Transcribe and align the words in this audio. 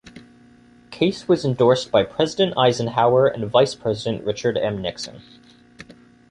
Case 0.89 1.27
was 1.27 1.45
endorsed 1.45 1.91
by 1.91 2.01
President 2.03 2.57
Eisenhower 2.57 3.27
and 3.27 3.47
Vice 3.51 3.75
President 3.75 4.23
Richard 4.25 4.57
M. 4.57 4.81
Nixon. 4.81 5.21